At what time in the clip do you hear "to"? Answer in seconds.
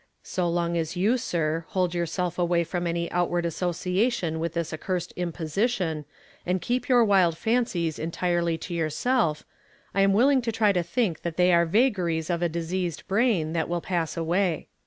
8.57-8.73, 10.41-10.51, 10.71-10.81